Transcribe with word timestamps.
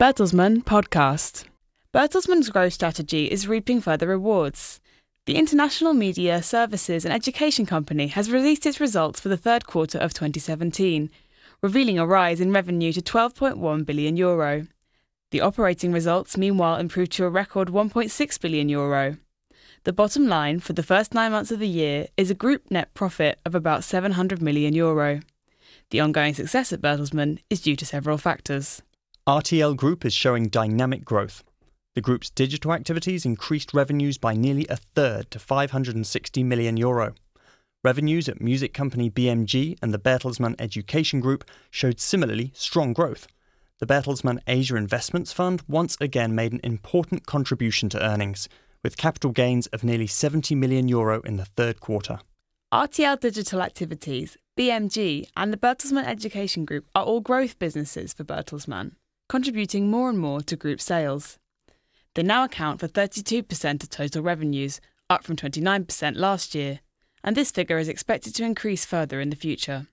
Bertelsmann 0.00 0.64
Podcast. 0.64 1.44
Bertelsmann's 1.92 2.48
growth 2.48 2.72
strategy 2.72 3.30
is 3.30 3.46
reaping 3.46 3.82
further 3.82 4.06
rewards. 4.06 4.80
The 5.26 5.36
international 5.36 5.92
media, 5.92 6.42
services, 6.42 7.04
and 7.04 7.12
education 7.12 7.66
company 7.66 8.06
has 8.06 8.30
released 8.30 8.64
its 8.64 8.80
results 8.80 9.20
for 9.20 9.28
the 9.28 9.36
third 9.36 9.66
quarter 9.66 9.98
of 9.98 10.14
2017, 10.14 11.10
revealing 11.60 11.98
a 11.98 12.06
rise 12.06 12.40
in 12.40 12.50
revenue 12.50 12.94
to 12.94 13.02
12.1 13.02 13.84
billion 13.84 14.16
euro. 14.16 14.66
The 15.32 15.42
operating 15.42 15.92
results, 15.92 16.34
meanwhile, 16.34 16.76
improved 16.76 17.12
to 17.12 17.26
a 17.26 17.28
record 17.28 17.68
1.6 17.68 18.40
billion 18.40 18.70
euro. 18.70 19.18
The 19.84 19.92
bottom 19.92 20.26
line 20.26 20.60
for 20.60 20.72
the 20.72 20.82
first 20.82 21.12
nine 21.12 21.32
months 21.32 21.50
of 21.50 21.58
the 21.58 21.68
year 21.68 22.06
is 22.16 22.30
a 22.30 22.34
group 22.34 22.70
net 22.70 22.94
profit 22.94 23.38
of 23.44 23.54
about 23.54 23.84
700 23.84 24.40
million 24.40 24.72
euro. 24.72 25.20
The 25.90 26.00
ongoing 26.00 26.32
success 26.32 26.72
at 26.72 26.80
Bertelsmann 26.80 27.40
is 27.50 27.60
due 27.60 27.76
to 27.76 27.84
several 27.84 28.16
factors. 28.16 28.80
RTL 29.30 29.76
Group 29.76 30.04
is 30.04 30.12
showing 30.12 30.48
dynamic 30.48 31.04
growth. 31.04 31.44
The 31.94 32.00
group's 32.00 32.30
digital 32.30 32.72
activities 32.72 33.24
increased 33.24 33.72
revenues 33.72 34.18
by 34.18 34.34
nearly 34.34 34.66
a 34.68 34.74
third 34.74 35.30
to 35.30 35.38
560 35.38 36.42
million 36.42 36.76
euro. 36.76 37.14
Revenues 37.84 38.28
at 38.28 38.40
music 38.40 38.74
company 38.74 39.08
BMG 39.08 39.78
and 39.80 39.94
the 39.94 40.00
Bertelsmann 40.00 40.56
Education 40.58 41.20
Group 41.20 41.44
showed 41.70 42.00
similarly 42.00 42.50
strong 42.56 42.92
growth. 42.92 43.28
The 43.78 43.86
Bertelsmann 43.86 44.40
Asia 44.48 44.74
Investments 44.74 45.32
Fund 45.32 45.62
once 45.68 45.96
again 46.00 46.34
made 46.34 46.52
an 46.52 46.60
important 46.64 47.24
contribution 47.24 47.88
to 47.90 48.04
earnings, 48.04 48.48
with 48.82 48.96
capital 48.96 49.30
gains 49.30 49.68
of 49.68 49.84
nearly 49.84 50.08
70 50.08 50.56
million 50.56 50.88
euro 50.88 51.20
in 51.20 51.36
the 51.36 51.44
third 51.44 51.78
quarter. 51.78 52.18
RTL 52.72 53.20
Digital 53.20 53.62
Activities, 53.62 54.36
BMG, 54.58 55.28
and 55.36 55.52
the 55.52 55.56
Bertelsmann 55.56 56.06
Education 56.06 56.64
Group 56.64 56.88
are 56.96 57.04
all 57.04 57.20
growth 57.20 57.60
businesses 57.60 58.12
for 58.12 58.24
Bertelsmann 58.24 58.96
contributing 59.30 59.88
more 59.88 60.08
and 60.08 60.18
more 60.18 60.40
to 60.40 60.56
group 60.56 60.80
sales. 60.80 61.38
They 62.14 62.24
now 62.24 62.42
account 62.42 62.80
for 62.80 62.88
32% 62.88 63.80
of 63.80 63.88
total 63.88 64.24
revenues, 64.24 64.80
up 65.08 65.22
from 65.22 65.36
29% 65.36 66.16
last 66.16 66.52
year, 66.52 66.80
and 67.22 67.36
this 67.36 67.52
figure 67.52 67.78
is 67.78 67.88
expected 67.88 68.34
to 68.34 68.44
increase 68.44 68.84
further 68.84 69.20
in 69.20 69.30
the 69.30 69.36
future. 69.36 69.86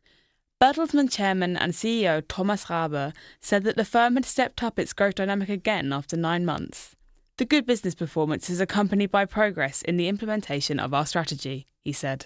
Bertelsmann 0.60 1.12
chairman 1.12 1.56
and 1.56 1.74
CEO 1.74 2.24
Thomas 2.28 2.66
Rabe 2.66 3.14
said 3.40 3.64
that 3.64 3.76
the 3.76 3.86
firm 3.86 4.16
had 4.16 4.26
stepped 4.26 4.64
up 4.64 4.80
its 4.80 4.92
growth 4.92 5.14
dynamic 5.14 5.50
again 5.50 5.94
after 5.94 6.18
nine 6.18 6.44
months. 6.44 6.96
The 7.38 7.46
good 7.46 7.68
business 7.68 7.94
performance 7.94 8.50
is 8.50 8.60
accompanied 8.60 9.12
by 9.12 9.26
progress 9.26 9.84
in 9.84 9.98
the 9.98 10.08
implementation 10.08 10.80
of 10.80 10.96
our 10.96 11.06
strategy, 11.06 11.68
he 11.84 11.94
said. 11.94 12.26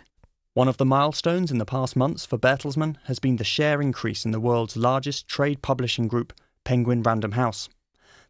One 0.53 0.69
of 0.69 0.77
the 0.77 0.85
milestones 0.85 1.51
in 1.51 1.57
the 1.57 1.65
past 1.65 1.97
months 1.97 2.25
for 2.25 2.37
Bertelsmann 2.37 2.95
has 3.07 3.19
been 3.19 3.35
the 3.35 3.43
share 3.43 3.81
increase 3.81 4.23
in 4.23 4.31
the 4.31 4.39
world's 4.39 4.77
largest 4.77 5.27
trade 5.27 5.61
publishing 5.61 6.07
group, 6.07 6.31
Penguin 6.63 7.03
Random 7.03 7.33
House. 7.33 7.69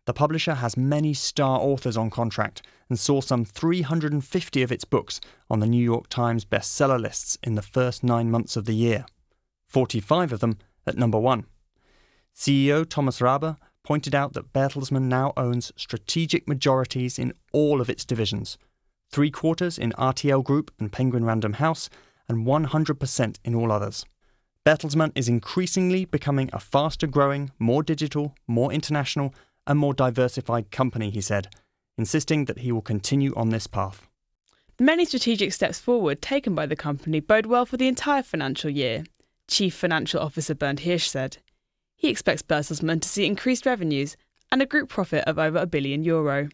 The 0.05 0.13
publisher 0.13 0.55
has 0.55 0.75
many 0.75 1.13
star 1.13 1.59
authors 1.59 1.95
on 1.95 2.09
contract 2.09 2.63
and 2.89 2.99
saw 2.99 3.21
some 3.21 3.45
350 3.45 4.63
of 4.63 4.71
its 4.71 4.83
books 4.83 5.21
on 5.49 5.59
the 5.59 5.67
New 5.67 5.83
York 5.83 6.07
Times 6.09 6.43
bestseller 6.43 6.99
lists 6.99 7.37
in 7.43 7.55
the 7.55 7.61
first 7.61 8.03
nine 8.03 8.31
months 8.31 8.55
of 8.55 8.65
the 8.65 8.73
year, 8.73 9.05
45 9.67 10.33
of 10.33 10.39
them 10.39 10.57
at 10.87 10.97
number 10.97 11.19
one. 11.19 11.45
CEO 12.35 12.87
Thomas 12.87 13.19
Rabe 13.19 13.57
pointed 13.83 14.15
out 14.15 14.33
that 14.33 14.53
Bertelsmann 14.53 15.07
now 15.07 15.33
owns 15.37 15.71
strategic 15.75 16.47
majorities 16.47 17.19
in 17.19 17.33
all 17.51 17.81
of 17.81 17.89
its 17.89 18.05
divisions, 18.05 18.57
three 19.11 19.31
quarters 19.31 19.77
in 19.77 19.91
RTL 19.93 20.43
Group 20.43 20.71
and 20.79 20.91
Penguin 20.91 21.25
Random 21.25 21.53
House, 21.53 21.89
and 22.27 22.45
100% 22.45 23.37
in 23.43 23.55
all 23.55 23.71
others. 23.71 24.05
Bertelsmann 24.63 25.11
is 25.15 25.27
increasingly 25.27 26.05
becoming 26.05 26.49
a 26.53 26.59
faster 26.59 27.07
growing, 27.07 27.51
more 27.57 27.81
digital, 27.81 28.35
more 28.47 28.71
international, 28.71 29.33
and 29.65 29.79
more 29.79 29.93
diversified 29.93 30.69
company, 30.69 31.09
he 31.09 31.21
said, 31.21 31.47
insisting 31.97 32.45
that 32.45 32.59
he 32.59 32.71
will 32.71 32.81
continue 32.81 33.33
on 33.35 33.49
this 33.49 33.65
path. 33.65 34.07
The 34.77 34.83
many 34.83 35.05
strategic 35.05 35.51
steps 35.53 35.79
forward 35.79 36.21
taken 36.21 36.53
by 36.53 36.67
the 36.67 36.75
company 36.75 37.19
bode 37.19 37.47
well 37.47 37.65
for 37.65 37.77
the 37.77 37.87
entire 37.87 38.21
financial 38.21 38.69
year, 38.69 39.03
Chief 39.47 39.73
Financial 39.73 40.21
Officer 40.21 40.53
Bernd 40.53 40.81
Hirsch 40.81 41.07
said. 41.07 41.37
He 41.95 42.09
expects 42.09 42.43
Bertelsmann 42.43 43.01
to 43.01 43.09
see 43.09 43.25
increased 43.25 43.65
revenues 43.65 44.15
and 44.51 44.61
a 44.61 44.67
group 44.67 44.89
profit 44.89 45.23
of 45.25 45.39
over 45.39 45.57
a 45.57 45.65
billion 45.65 46.03
euro. 46.03 46.49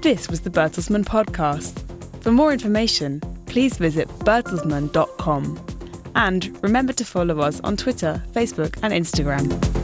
This 0.00 0.28
was 0.28 0.40
the 0.40 0.50
Bertelsmann 0.50 1.04
podcast. 1.04 1.82
For 2.22 2.32
more 2.32 2.52
information, 2.52 3.20
please 3.46 3.76
visit 3.76 4.08
bertelsmann.com. 4.20 5.73
And 6.14 6.56
remember 6.62 6.92
to 6.94 7.04
follow 7.04 7.40
us 7.40 7.60
on 7.60 7.76
Twitter, 7.76 8.22
Facebook, 8.32 8.78
and 8.82 8.92
Instagram. 8.92 9.83